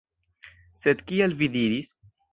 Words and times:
Sed 0.85 1.03
kial 1.11 1.37
vi 1.43 1.53
diris? 1.59 1.93